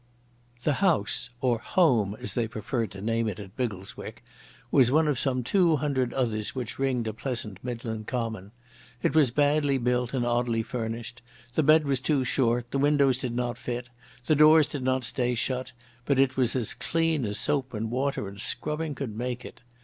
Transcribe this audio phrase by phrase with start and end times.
[0.63, 5.75] The house—or "home" as they preferred to name it at Biggleswick—was one of some two
[5.75, 8.51] hundred others which ringed a pleasant Midland common.
[9.03, 11.21] It was badly built and oddly furnished;
[11.53, 13.89] the bed was too short, the windows did not fit,
[14.25, 15.71] the doors did not stay shut;
[16.05, 19.61] but it was as clean as soap and water and scrubbing could make it.